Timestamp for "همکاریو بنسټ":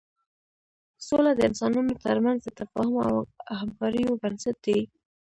3.59-4.55